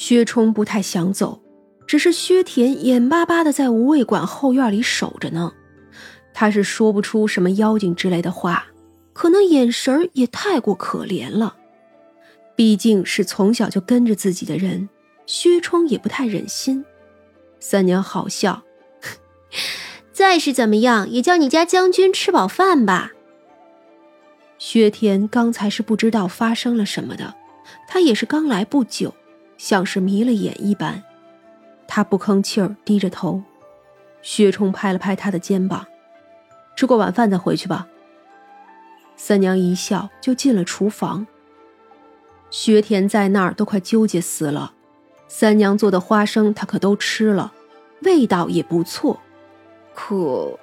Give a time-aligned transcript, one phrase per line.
[0.00, 1.42] 薛冲不太想走，
[1.86, 5.52] 只是薛田眼巴巴的在无畏馆后院里守着呢。
[6.32, 8.68] 他是说不出什么妖精之类的话，
[9.12, 11.54] 可能眼神也太过可怜了。
[12.56, 14.88] 毕竟是从小就跟着自己的人，
[15.26, 16.82] 薛冲也不太忍心。
[17.58, 18.62] 三娘好笑，
[20.12, 23.10] 再是怎么样，也叫你家将军吃饱饭吧。
[24.56, 27.34] 薛田刚才是不知道发生了什么的，
[27.86, 29.14] 他也是刚来不久，
[29.60, 31.02] 像是迷了眼一般。
[31.86, 33.42] 他不吭气儿，低着头。
[34.22, 35.86] 薛冲拍了拍他的肩膀。
[36.74, 37.86] 吃过晚饭再回去吧。
[39.16, 41.26] 三娘一笑，就进了厨房。
[42.48, 44.72] 薛田在那儿都快纠结死了。
[45.28, 47.52] 三娘做的花生，他可都吃了，
[48.00, 49.20] 味道也不错。
[49.94, 50.58] 可，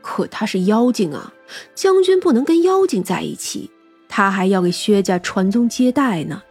[0.00, 1.34] 可他是妖精啊！
[1.74, 3.70] 将军不能跟妖精在一起，
[4.08, 6.42] 他还要给薛家传宗接代呢。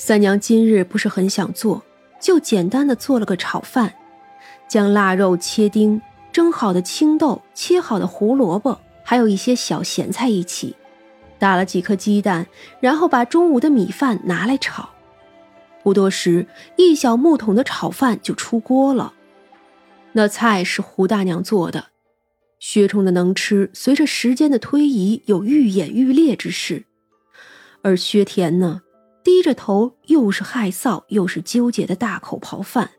[0.00, 1.82] 三娘今日不是很想做，
[2.20, 3.92] 就简单的做了个炒饭，
[4.68, 6.00] 将腊肉切丁。
[6.30, 10.76] 蒸好的青豆，切好的胡萝卜，还有一些小咸菜一起，
[11.36, 12.46] 打了几颗鸡蛋，
[12.78, 14.88] 然后把中午的米饭拿来炒。
[15.82, 16.46] 不多时，
[16.76, 19.14] 一小木桶的炒饭就出锅了。
[20.12, 21.86] 那菜是胡大娘做的。
[22.60, 26.84] 薛冲的能吃，随着时间的推移有愈演愈烈之势，
[27.82, 28.82] 而薛田呢，
[29.28, 32.92] 低着头，又是害臊又是纠结的大口刨饭。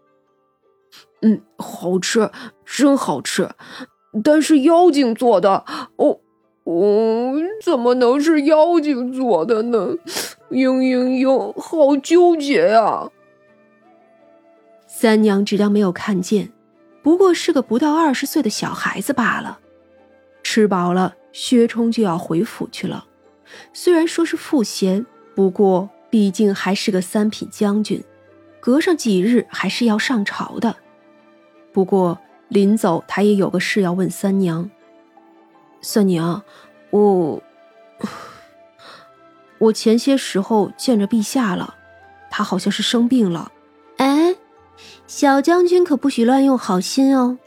[1.23, 2.30] 嗯，好吃，
[2.63, 3.49] 真好吃，
[4.23, 6.19] 但是妖精做的，哦，
[6.66, 9.95] 哦，怎么能是妖精做的呢？
[10.52, 13.09] 嘤嘤嘤，好纠结呀！
[14.85, 16.52] 三娘只当没有看见，
[17.02, 19.59] 不过是个不到二十岁的小孩子罢了。
[20.44, 23.07] 吃饱了，薛冲就要回府去了。
[23.73, 28.03] 虽然说是赋闲，不过毕竟还是个三品将军，
[28.59, 30.75] 隔上几日还是要上朝的。
[31.71, 34.69] 不过临走，他也有个事要问三娘。
[35.81, 36.44] 三娘，
[36.89, 37.41] 我
[39.59, 41.75] 我前些时候见着陛下了，
[42.31, 43.51] 他好像是生病了。
[43.97, 44.35] 哎，
[45.05, 47.38] 小将军可不许乱用好心哦。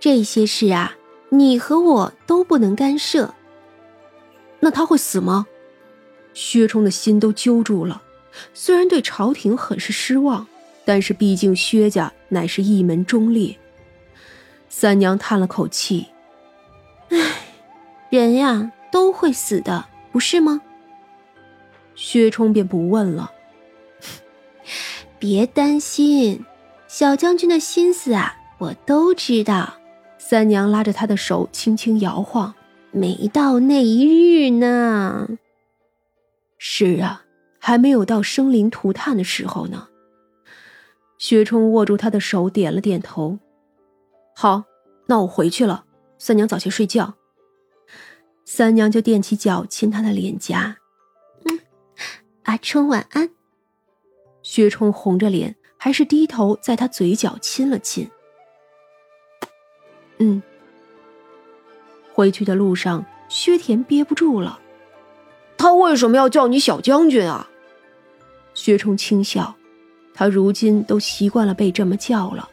[0.00, 0.94] 这些事啊，
[1.30, 3.34] 你和我都不能干涉。
[4.60, 5.46] 那他会死吗？
[6.34, 8.02] 薛冲的心都揪住了。
[8.52, 10.46] 虽然对朝廷很是失望。
[10.86, 13.56] 但是毕竟薛家乃是一门忠烈。
[14.68, 16.08] 三娘叹了口气
[17.08, 17.18] ：“唉，
[18.10, 20.60] 人呀都会死的，不是吗？”
[21.96, 23.32] 薛冲便不问了
[25.18, 26.44] ：“别担心，
[26.86, 29.76] 小将军的心思啊，我都知道。”
[30.20, 32.52] 三娘拉着他的手轻轻摇晃
[32.92, 35.38] ：“没到那一日呢。”
[36.58, 37.24] 是啊，
[37.58, 39.88] 还没有到生灵涂炭的时候呢。
[41.18, 43.38] 薛冲握住他的手，点了点头。
[44.34, 44.64] 好，
[45.06, 45.84] 那我回去了。
[46.18, 47.14] 三娘早些睡觉。
[48.44, 50.76] 三娘就踮起脚亲他的脸颊。
[51.44, 51.60] 嗯，
[52.42, 53.30] 阿冲晚安。
[54.42, 58.10] 薛冲红着脸，还是低头在他嘴角亲了亲。
[60.18, 60.42] 嗯。
[62.12, 64.60] 回去的路上，薛田憋不住了。
[65.56, 67.48] 他为什么要叫你小将军啊？
[68.54, 69.54] 薛冲轻笑。
[70.14, 72.48] 他如今都习惯了被这么叫了。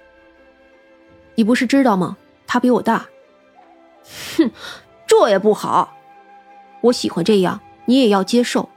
[1.35, 2.17] 你不是知道吗？
[2.47, 3.07] 他比我大。
[4.35, 4.51] 哼，
[5.06, 5.95] 这也不好。
[6.81, 8.67] 我喜欢这样，你也要接受。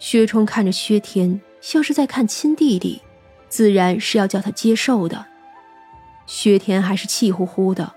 [0.00, 3.00] 薛冲看着薛田，像是在看亲弟弟，
[3.48, 5.24] 自然是要叫他接受的。
[6.26, 7.92] 薛田还是气呼呼的。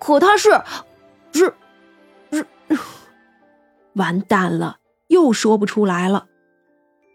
[0.00, 0.60] 可他是，
[1.32, 1.54] 是，
[2.32, 2.46] 是，
[3.98, 4.78] 完蛋了，
[5.08, 6.26] 又说不出来了。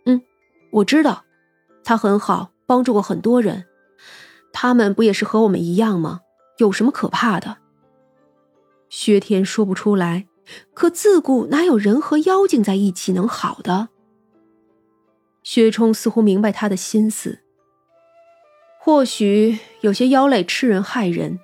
[0.06, 0.22] 嗯，
[0.72, 1.26] 我知道。
[1.86, 3.66] 他很好，帮助过很多人，
[4.54, 6.22] 他们不也是和我们一样吗？
[6.60, 7.58] 有什么可怕的？
[8.90, 10.28] 薛天说不出来，
[10.74, 13.90] 可自古哪有人和妖精在一起能好的？
[15.42, 17.40] 薛冲似乎明白他的心思。
[18.80, 21.40] 或许有些妖类吃人害人，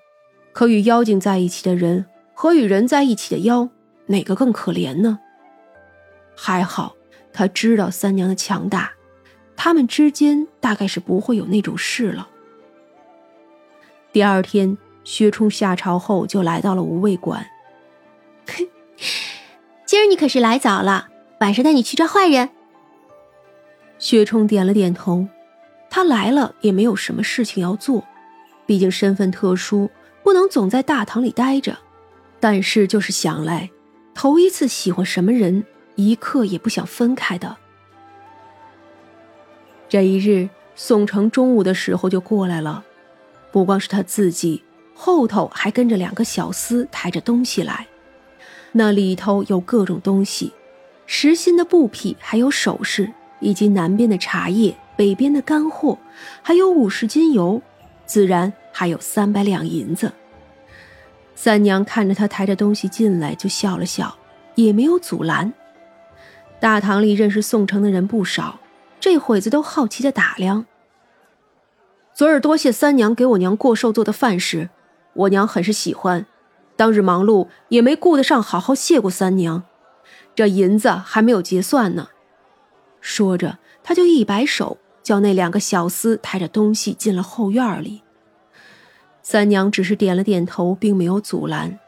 [0.53, 3.67] 可与妖精在一起的人和与人在一起的妖，
[4.05, 5.19] 哪个更可怜呢？
[6.41, 6.95] 还好，
[7.33, 8.93] 他知道三娘的强大。
[9.57, 12.29] 他们之间大概是不会有那种事了。
[14.13, 17.45] 第二天，薛冲下朝后就来到了无畏馆。
[19.85, 21.09] 今儿你可是来早了，
[21.41, 22.49] 晚上带你去抓坏人。
[23.97, 25.27] 薛冲点了点头，
[25.89, 28.05] 他来了也没有什么事情要做，
[28.65, 29.91] 毕竟身份特殊，
[30.23, 31.77] 不能总在大堂里待着。
[32.39, 33.69] 但是就是想来，
[34.13, 35.65] 头一次喜欢什么人，
[35.99, 37.57] 一刻也不想分开的。
[39.89, 42.85] 这一日，宋城中午的时候就过来了，
[43.51, 44.63] 不光是他自己，
[44.95, 47.85] 后头还跟着两个小厮抬着东西来，
[48.71, 50.53] 那里头有各种东西，
[51.05, 53.11] 实心的布匹，还有首饰，
[53.41, 55.97] 以及南边的茶叶，北边的干货，
[56.41, 57.61] 还有五十斤油，
[58.05, 60.13] 自然还有三百两银子。
[61.35, 64.15] 三娘看着他抬着东西进来，就笑了笑，
[64.55, 65.51] 也没有阻拦。
[66.59, 68.59] 大堂里认识宋城的人不少。
[68.99, 70.65] 这会子都好奇的打量。
[72.13, 74.69] 昨儿多谢三娘给我娘过寿做的饭食，
[75.13, 76.25] 我娘很是喜欢。
[76.75, 79.63] 当日忙碌也没顾得上好好谢过三娘，
[80.35, 82.09] 这银子还没有结算呢。
[82.99, 88.01] 说着，他就一摆手，叫那两个小厮抬着东西进了后院里。
[89.21, 91.79] 三娘只是点了点头，并没有阻拦。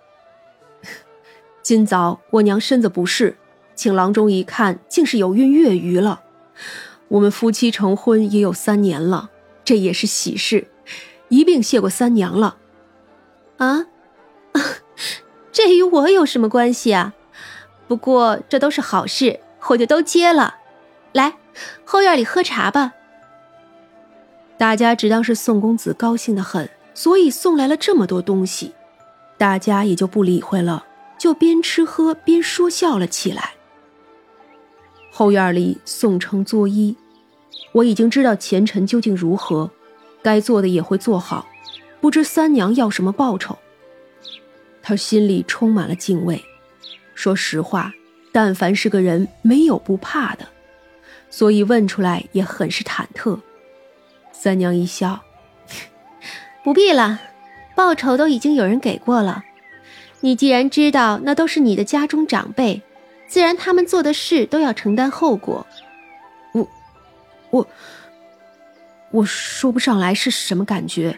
[1.62, 3.36] 今早我娘身子不适，
[3.82, 6.22] 请郎中一看，竟是有孕月余了。
[7.08, 9.32] 我们夫妻成婚也有三年了，
[9.66, 10.68] 这也是喜事，
[11.30, 12.58] 一并谢过三娘了。
[13.58, 13.88] 啊，
[15.52, 17.16] 这与我有什么关系啊？
[17.88, 19.40] 不过这都是好事，
[19.70, 20.58] 我就都接了。
[21.14, 21.38] 来，
[21.84, 22.94] 后院里喝茶吧。
[24.60, 28.76] 大家只当是宋公子高兴的很，所以送来了这么多东西，
[29.40, 30.86] 大家也就不理会了，
[31.18, 33.54] 就边吃喝边说笑了起来。
[35.12, 36.96] 后院里，宋城作揖。
[37.74, 39.70] 我已经知道前尘究竟如何，
[40.24, 41.48] 该做的也会做好。
[42.00, 43.58] 不知三娘要什么报酬？
[44.82, 46.44] 他心里充满了敬畏。
[47.14, 47.94] 说实话，
[48.32, 50.48] 但凡是个人，没有不怕的，
[51.30, 53.40] 所以问出来也很是忐忑。
[54.32, 55.22] 三娘一笑
[56.64, 57.20] ：“不必了，
[57.76, 59.44] 报酬都已经有人给过了。
[60.22, 62.82] 你既然知道那都是你的家中长辈。”
[63.32, 65.66] 自然，他们做的事都要承担后果。
[66.52, 66.68] 我，
[67.50, 67.68] 我，
[69.12, 71.18] 我说不上来是什么感觉，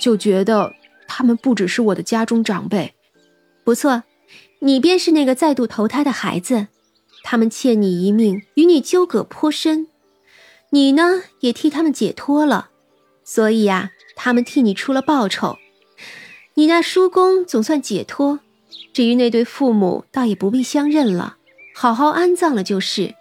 [0.00, 0.72] 就觉得
[1.06, 2.94] 他们不只是我的家中长辈。
[3.64, 4.04] 不错，
[4.60, 6.68] 你便是那个再度投胎的孩子。
[7.22, 9.88] 他们欠你一命，与你纠葛颇深，
[10.70, 12.70] 你呢也替他们解脱了，
[13.24, 15.58] 所以呀，他们替你出了报酬。
[16.54, 18.40] 你那叔公总算解脱。
[18.92, 21.36] 至于那对父母，倒也不必相认了，
[21.74, 23.14] 好好安葬了就是。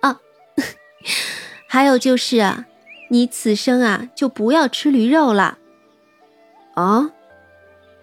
[0.00, 0.20] 啊，
[1.68, 2.66] 还有就是啊，
[3.10, 5.58] 你此生啊就不要吃驴肉了。
[6.74, 7.12] 啊！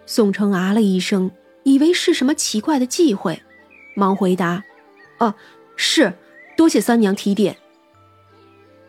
[0.06, 1.32] 宋城啊了一声，
[1.64, 3.42] 以为是什么奇怪的忌讳，
[3.96, 4.64] 忙回答
[5.20, 5.36] ：“哦，
[5.76, 6.14] 是，
[6.58, 7.58] 多谢三娘提点。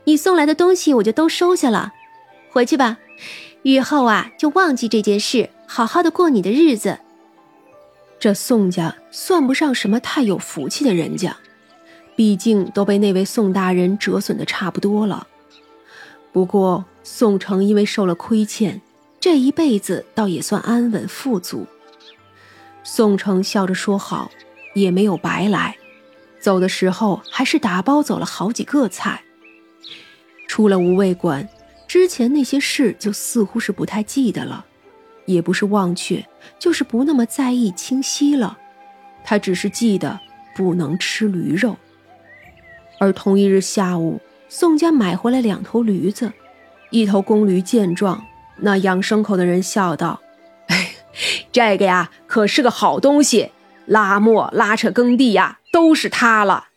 [0.05, 1.93] 你送来的东西我就都收下了，
[2.51, 2.99] 回去吧。
[3.63, 7.01] 以后啊就忘记这件事，好好的过你的日子。”
[8.25, 11.37] 这宋家算不上什么太有福气的人家，
[12.17, 15.27] 毕竟都被那位宋大人折损的差不多了。
[16.33, 18.81] 不过宋城因为受了亏欠，
[19.21, 21.67] 这一辈子倒也算安稳富足。
[22.83, 24.31] 宋城笑着说好，
[24.73, 25.77] 也没有白来，
[26.41, 29.23] 走的时候还是打包走了好几个菜。
[30.49, 31.47] 出了无味馆，
[31.87, 34.65] 之前那些事就似乎是不太记得了。
[35.27, 36.27] 也不是忘却，
[36.59, 38.59] 就是不那么在意、清晰了。
[39.25, 40.21] 他只是记得
[40.55, 41.77] 不能吃驴肉。
[42.99, 46.33] 而同一日下午，宋家买回来两头驴子，
[46.91, 48.25] 一头公驴见状，
[48.59, 50.21] 那养牲口的人笑道
[50.69, 50.93] ：“哎，
[51.51, 53.51] 这个呀，可是个好东西，
[53.87, 56.69] 拉磨、拉扯耕地呀，都是它了。”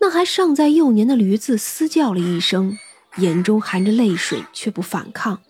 [0.00, 2.76] 那还尚在幼年的驴子嘶叫了一声，
[3.18, 5.40] 眼中含着泪水，却不反抗。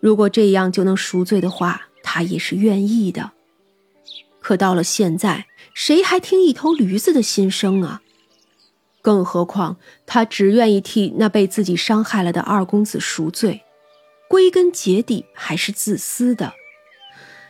[0.00, 3.32] 如果这样就能赎罪的话，他也是愿意的。
[4.40, 8.02] 可到了现在，谁还听一头驴子的心声啊？
[9.02, 9.76] 更何况
[10.06, 13.62] 他只愿意替那被自己伤害了的二公子赎罪，
[14.28, 16.52] 归根结底还是自私的。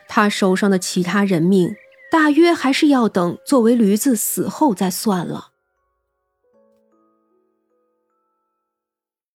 [0.07, 1.75] 他手上的其他人命，
[2.11, 5.48] 大约还是要等作为驴子死后再算了。